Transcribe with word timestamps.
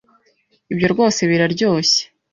"Ibyo 0.71 0.87
rwose 0.93 1.19
biraryoshye." 1.29 2.01